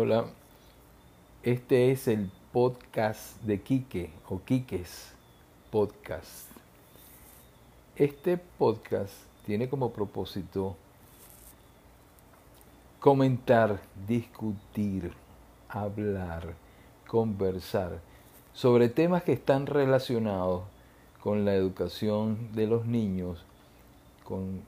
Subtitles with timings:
[0.00, 0.26] Hola,
[1.42, 5.12] este es el podcast de Quique o Quiques
[5.72, 6.48] Podcast.
[7.96, 9.12] Este podcast
[9.44, 10.76] tiene como propósito
[13.00, 15.14] comentar, discutir,
[15.68, 16.54] hablar,
[17.08, 17.98] conversar
[18.52, 20.62] sobre temas que están relacionados
[21.20, 23.44] con la educación de los niños,
[24.22, 24.60] con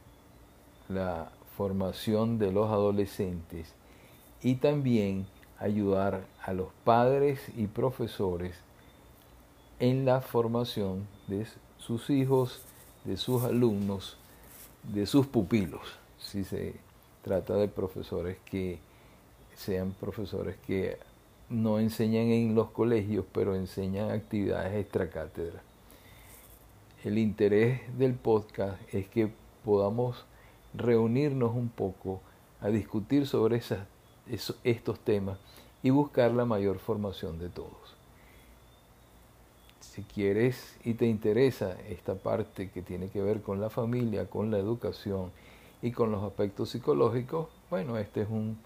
[0.88, 3.76] la formación de los adolescentes
[4.42, 5.26] y también
[5.58, 8.54] ayudar a los padres y profesores
[9.78, 11.46] en la formación de
[11.78, 12.62] sus hijos,
[13.04, 14.16] de sus alumnos,
[14.82, 16.74] de sus pupilos, si se
[17.22, 18.78] trata de profesores que
[19.54, 20.98] sean profesores que
[21.50, 25.60] no enseñan en los colegios, pero enseñan actividades extracátedra.
[27.04, 29.32] El interés del podcast es que
[29.64, 30.24] podamos
[30.74, 32.20] reunirnos un poco
[32.60, 33.80] a discutir sobre esas,
[34.64, 35.38] estos temas
[35.82, 37.96] y buscar la mayor formación de todos.
[39.80, 44.50] Si quieres y te interesa esta parte que tiene que ver con la familia, con
[44.50, 45.32] la educación
[45.82, 48.58] y con los aspectos psicológicos, bueno, este es un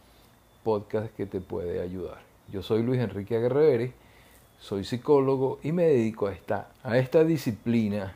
[0.63, 2.21] podcast que te puede ayudar.
[2.53, 3.93] Yo soy Luis Enrique Aguerrevere,
[4.61, 8.15] soy psicólogo y me dedico a esta, a esta disciplina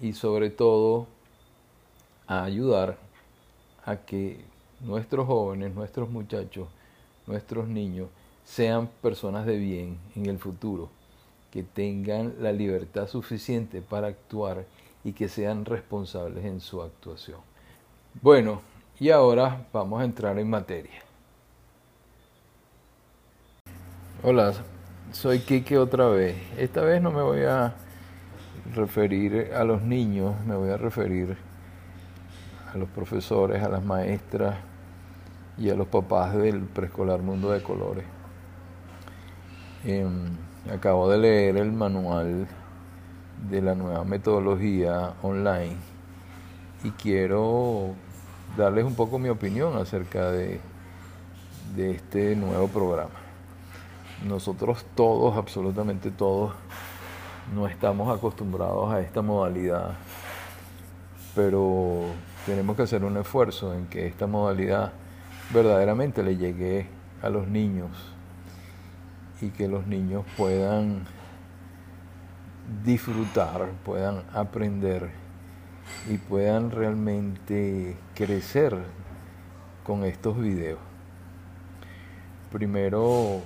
[0.00, 1.06] y sobre todo
[2.26, 2.98] a ayudar
[3.84, 4.51] a que
[4.82, 6.68] nuestros jóvenes, nuestros muchachos,
[7.26, 8.08] nuestros niños
[8.44, 10.90] sean personas de bien en el futuro,
[11.50, 14.64] que tengan la libertad suficiente para actuar
[15.04, 17.38] y que sean responsables en su actuación.
[18.20, 18.62] Bueno,
[18.98, 21.00] y ahora vamos a entrar en materia.
[24.22, 24.52] Hola,
[25.12, 26.36] soy Kike otra vez.
[26.56, 27.74] Esta vez no me voy a
[28.74, 31.36] referir a los niños, me voy a referir
[32.72, 34.71] a los profesores, a las maestras
[35.58, 38.04] y a los papás del preescolar Mundo de Colores.
[39.84, 40.36] Em,
[40.72, 42.46] acabo de leer el manual
[43.50, 45.76] de la nueva metodología online
[46.84, 47.94] y quiero
[48.56, 50.60] darles un poco mi opinión acerca de,
[51.74, 53.10] de este nuevo programa.
[54.24, 56.54] Nosotros todos, absolutamente todos,
[57.54, 59.94] no estamos acostumbrados a esta modalidad,
[61.34, 62.04] pero
[62.46, 64.92] tenemos que hacer un esfuerzo en que esta modalidad
[65.52, 66.86] verdaderamente le llegue
[67.22, 67.90] a los niños
[69.40, 71.04] y que los niños puedan
[72.84, 75.10] disfrutar, puedan aprender
[76.08, 78.76] y puedan realmente crecer
[79.84, 80.78] con estos videos.
[82.50, 83.40] Primero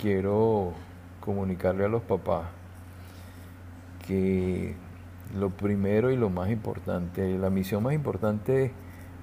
[0.00, 0.72] quiero
[1.20, 2.46] comunicarle a los papás
[4.06, 4.74] que
[5.38, 8.72] lo primero y lo más importante, la misión más importante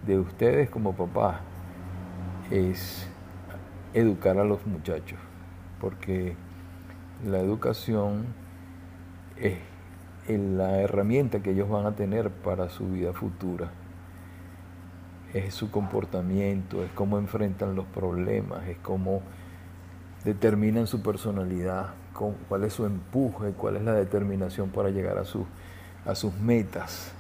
[0.06, 1.38] de ustedes como papás
[2.52, 3.08] es
[3.94, 5.20] educar a los muchachos,
[5.80, 6.36] porque
[7.26, 8.26] la educación
[9.38, 9.58] es
[10.28, 13.72] la herramienta que ellos van a tener para su vida futura.
[15.34, 19.22] Es su comportamiento, es cómo enfrentan los problemas, es cómo
[20.24, 21.94] determinan su personalidad,
[22.48, 25.24] cuál es su empuje, cuál es la determinación para llegar a,
[26.10, 27.12] a sus metas,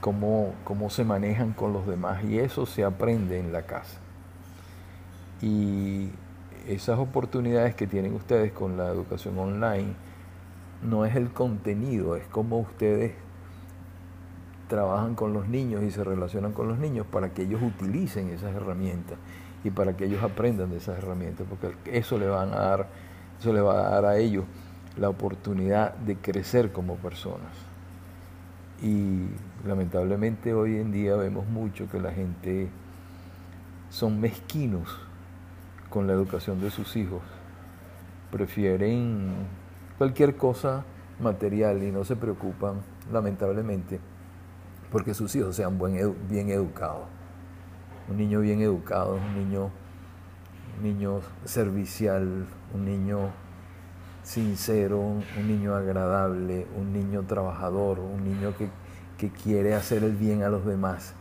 [0.00, 2.22] cómo, cómo se manejan con los demás.
[2.24, 4.00] Y eso se aprende en la casa.
[5.42, 6.10] Y
[6.68, 9.94] esas oportunidades que tienen ustedes con la educación online
[10.82, 13.12] no es el contenido, es cómo ustedes
[14.68, 18.54] trabajan con los niños y se relacionan con los niños para que ellos utilicen esas
[18.54, 19.18] herramientas
[19.64, 22.86] y para que ellos aprendan de esas herramientas, porque eso le van a dar,
[23.38, 24.44] eso le va a dar a ellos
[24.96, 27.52] la oportunidad de crecer como personas.
[28.82, 29.26] Y
[29.66, 32.68] lamentablemente hoy en día vemos mucho que la gente
[33.90, 35.09] son mezquinos
[35.90, 37.20] con la educación de sus hijos.
[38.30, 39.34] Prefieren
[39.98, 40.84] cualquier cosa
[41.20, 42.76] material y no se preocupan,
[43.12, 44.00] lamentablemente,
[44.90, 45.78] porque sus hijos sean
[46.28, 47.06] bien educados.
[48.08, 49.70] Un niño bien educado un niño,
[50.78, 53.30] un niño servicial, un niño
[54.22, 58.68] sincero, un niño agradable, un niño trabajador, un niño que,
[59.18, 61.14] que quiere hacer el bien a los demás,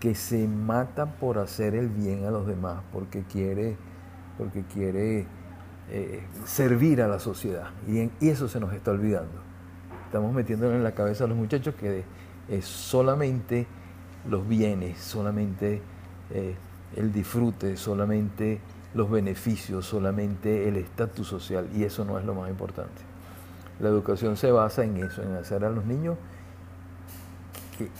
[0.00, 3.76] que se mata por hacer el bien a los demás, porque quiere
[4.38, 5.26] porque quiere
[5.90, 7.70] eh, servir a la sociedad.
[7.88, 9.40] Y, eso se nos está olvidando.
[10.04, 12.04] Estamos metiéndole en la cabeza a los muchachos que
[12.48, 13.66] es solamente
[14.28, 15.80] los bienes, solamente
[16.30, 16.54] eh,
[16.96, 18.60] el disfrute, solamente
[18.94, 21.68] los beneficios, solamente el estatus social.
[21.74, 23.02] Y eso no es lo más importante.
[23.78, 26.16] La educación se basa en eso, en hacer a los niños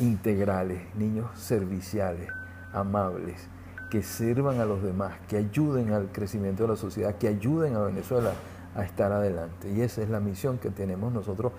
[0.00, 2.28] integrales, niños serviciales,
[2.72, 3.48] amables,
[3.90, 7.80] que sirvan a los demás, que ayuden al crecimiento de la sociedad, que ayuden a
[7.80, 8.32] Venezuela
[8.74, 9.70] a estar adelante.
[9.70, 11.52] Y esa es la misión que tenemos nosotros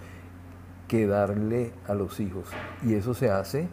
[0.87, 2.49] que darle a los hijos.
[2.83, 3.67] Y eso se hace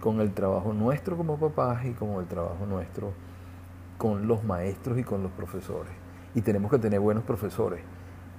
[0.00, 3.12] con el trabajo nuestro como papás y con el trabajo nuestro
[3.98, 5.92] con los maestros y con los profesores.
[6.34, 7.80] Y tenemos que tener buenos profesores,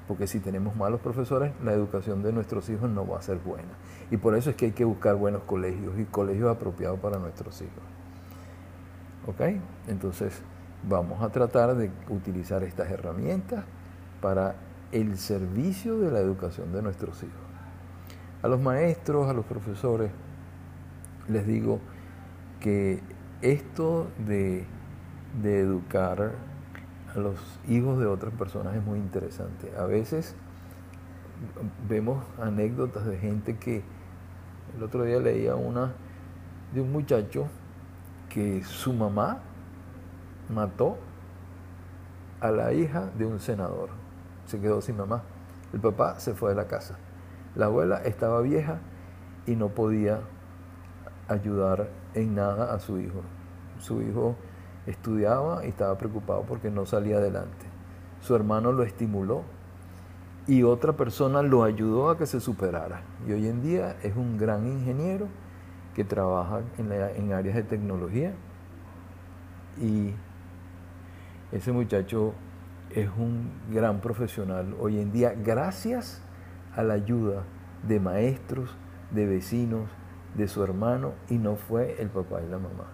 [0.07, 3.69] porque si tenemos malos profesores, la educación de nuestros hijos no va a ser buena.
[4.11, 7.61] Y por eso es que hay que buscar buenos colegios y colegios apropiados para nuestros
[7.61, 7.96] hijos.
[9.27, 9.41] ¿Ok?
[9.87, 10.41] Entonces,
[10.87, 13.65] vamos a tratar de utilizar estas herramientas
[14.21, 14.55] para
[14.91, 17.35] el servicio de la educación de nuestros hijos.
[18.41, 20.11] A los maestros, a los profesores,
[21.27, 21.79] les digo
[22.61, 23.01] que
[23.41, 24.65] esto de,
[25.41, 26.31] de educar
[27.13, 27.35] a los
[27.67, 29.71] hijos de otras personas es muy interesante.
[29.77, 30.35] A veces
[31.89, 33.83] vemos anécdotas de gente que
[34.75, 35.93] el otro día leía una
[36.73, 37.47] de un muchacho
[38.29, 39.39] que su mamá
[40.49, 40.97] mató
[42.39, 43.89] a la hija de un senador.
[44.45, 45.23] Se quedó sin mamá.
[45.73, 46.97] El papá se fue de la casa.
[47.55, 48.79] La abuela estaba vieja
[49.45, 50.21] y no podía
[51.27, 53.21] ayudar en nada a su hijo.
[53.79, 54.35] Su hijo
[54.85, 57.65] estudiaba y estaba preocupado porque no salía adelante.
[58.21, 59.43] Su hermano lo estimuló
[60.47, 63.01] y otra persona lo ayudó a que se superara.
[63.27, 65.27] Y hoy en día es un gran ingeniero
[65.97, 68.31] que trabaja en, en áreas de tecnología
[69.81, 70.13] y
[71.51, 72.35] ese muchacho
[72.93, 76.21] es un gran profesional hoy en día gracias
[76.75, 77.45] a la ayuda
[77.87, 78.69] de maestros,
[79.09, 79.89] de vecinos,
[80.35, 82.91] de su hermano y no fue el papá y la mamá.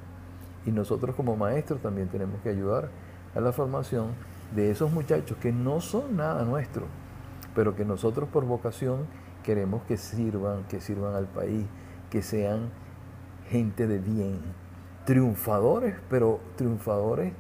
[0.66, 2.90] Y nosotros como maestros también tenemos que ayudar
[3.36, 4.12] a la formación
[4.56, 6.86] de esos muchachos que no son nada nuestro,
[7.54, 9.08] pero que nosotros por vocación
[9.44, 11.66] queremos que sirvan, que sirvan al país,
[12.10, 12.70] que sean
[13.50, 14.40] gente de bien,
[15.06, 17.34] triunfadores, pero triunfadores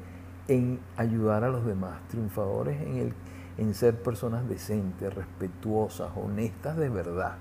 [0.48, 3.14] en ayudar a los demás, triunfadores en, el,
[3.58, 7.36] en ser personas decentes, respetuosas, honestas de verdad,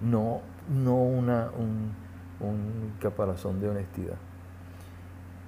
[0.00, 2.08] no, no una, un,
[3.00, 4.16] caparazón de honestidad.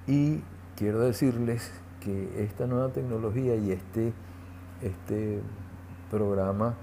[0.07, 0.41] Y
[0.75, 4.13] quiero decirles que esta nueva tecnología y este,
[4.81, 5.41] este
[6.09, 6.75] programa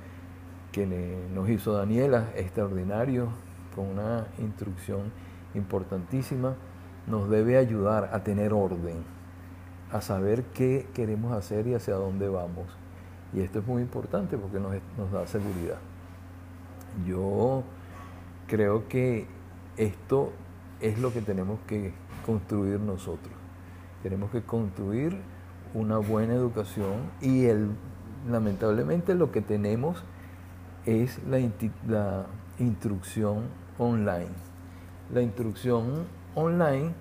[0.72, 0.86] que
[1.34, 3.28] nos hizo Daniela, extraordinario,
[3.74, 5.12] con una instrucción
[5.54, 6.54] importantísima,
[7.06, 9.02] nos debe ayudar a tener orden,
[9.90, 12.66] a saber qué queremos hacer y hacia dónde vamos.
[13.32, 15.78] Y esto es muy importante porque nos, nos da seguridad.
[17.06, 17.62] Yo
[18.46, 19.26] creo que
[19.76, 20.32] esto
[20.80, 21.92] es lo que tenemos que
[22.26, 23.34] construir nosotros.
[24.02, 25.16] Tenemos que construir
[25.74, 27.70] una buena educación y el,
[28.28, 30.02] lamentablemente lo que tenemos
[30.86, 31.38] es la,
[31.86, 32.26] la
[32.58, 33.44] instrucción
[33.78, 34.47] online.
[35.12, 36.92] La instrucción online,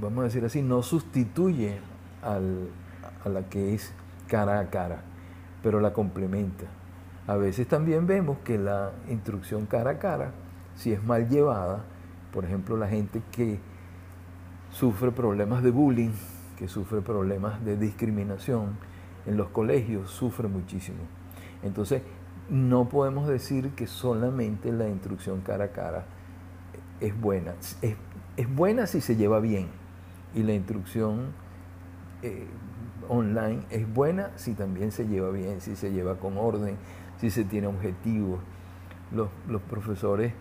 [0.00, 1.78] vamos a decir así, no sustituye
[2.22, 2.38] a
[3.28, 3.92] la que es
[4.26, 5.02] cara a cara,
[5.62, 6.64] pero la complementa.
[7.26, 10.32] A veces también vemos que la instrucción cara a cara,
[10.74, 11.84] si es mal llevada,
[12.32, 13.60] por ejemplo, la gente que
[14.70, 16.12] sufre problemas de bullying,
[16.58, 18.76] que sufre problemas de discriminación
[19.26, 20.98] en los colegios, sufre muchísimo.
[21.62, 22.02] Entonces,
[22.48, 26.06] no podemos decir que solamente la instrucción cara a cara
[27.00, 27.54] es buena.
[27.82, 27.96] Es,
[28.54, 29.68] buena si se lleva bien.
[30.34, 31.32] Y la instrucción
[32.22, 32.46] eh,
[33.08, 36.76] online es buena si también se lleva bien, si se lleva con orden,
[37.18, 38.40] si se tiene objetivos.
[39.12, 40.32] Los, los profesores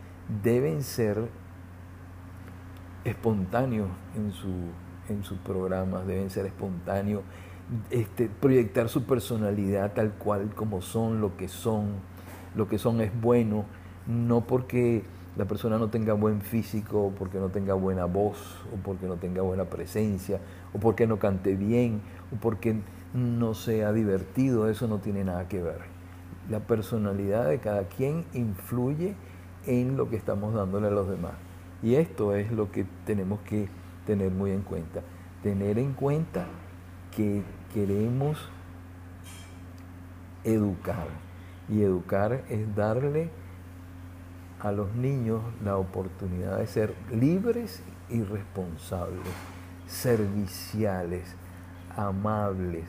[0.44, 1.30] deben ser
[3.06, 4.52] espontáneos en, su,
[5.10, 7.24] en sus programas, deben ser espontáneos,
[7.90, 12.18] este, proyectar su personalidad tal cual como son, lo que son.
[12.56, 13.66] Lo que son es bueno,
[14.08, 15.04] no porque
[15.36, 18.38] la persona no tenga buen físico, porque no tenga buena voz,
[18.74, 20.40] o porque no tenga buena presencia,
[20.74, 22.02] o porque no cante bien,
[22.34, 22.78] o porque
[23.14, 25.82] no sea divertido, eso no tiene nada que ver.
[26.50, 29.16] La personalidad de cada quien influye
[29.68, 31.34] en lo que estamos dándole a los demás.
[31.84, 33.68] Y esto es lo que tenemos que
[34.08, 35.02] tener muy en cuenta.
[35.44, 36.48] Tener en cuenta
[37.18, 37.42] que
[37.74, 38.38] queremos
[40.44, 41.08] educar.
[41.68, 43.32] Y educar es darle
[44.60, 49.28] a los niños la oportunidad de ser libres y responsables,
[49.88, 51.36] serviciales,
[51.96, 52.86] amables,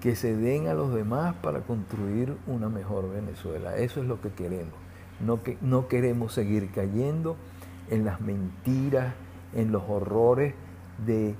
[0.00, 3.76] que se den a los demás para construir una mejor Venezuela.
[3.76, 4.74] Eso es lo que queremos.
[5.20, 7.36] No, que, no queremos seguir cayendo
[7.90, 9.12] en las mentiras,
[9.54, 10.54] en los horrores
[11.04, 11.36] de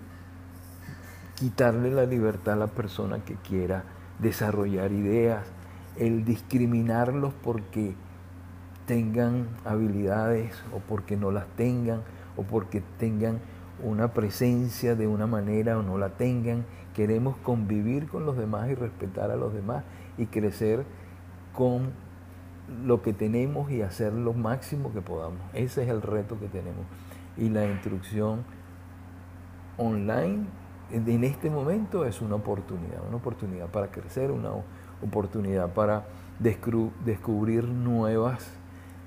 [1.42, 3.82] quitarle la libertad a la persona que quiera
[4.20, 5.44] desarrollar ideas,
[5.98, 7.96] el discriminarlos porque
[8.86, 12.02] tengan habilidades o porque no las tengan
[12.36, 13.40] o porque tengan
[13.82, 16.64] una presencia de una manera o no la tengan.
[16.94, 19.82] Queremos convivir con los demás y respetar a los demás
[20.18, 20.84] y crecer
[21.52, 21.90] con
[22.84, 25.40] lo que tenemos y hacer lo máximo que podamos.
[25.54, 26.86] Ese es el reto que tenemos.
[27.36, 28.44] Y la instrucción
[29.76, 30.61] online
[30.92, 34.50] en este momento es una oportunidad, una oportunidad para crecer, una
[35.02, 36.04] oportunidad para
[36.38, 38.52] descubrir nuevas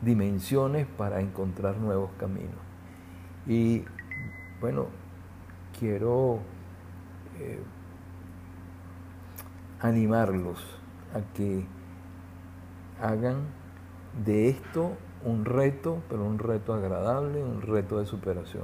[0.01, 2.55] dimensiones, para encontrar nuevos caminos.
[3.45, 3.83] Y
[4.59, 4.87] bueno,
[5.79, 6.39] quiero
[7.39, 7.61] eh,
[9.79, 10.59] animarlos
[11.13, 11.65] a que
[12.99, 13.43] hagan
[14.25, 18.63] de esto un reto, pero un reto agradable, un reto de superación.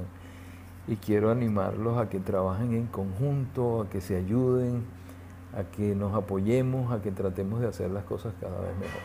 [0.88, 4.84] Y quiero animarlos a que trabajen en conjunto, a que se ayuden,
[5.56, 9.02] a que nos apoyemos, a que tratemos de hacer las cosas cada vez mejor.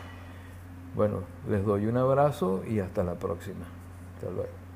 [0.96, 3.66] Bueno, les doy un abrazo y hasta la próxima.
[4.16, 4.67] Hasta luego.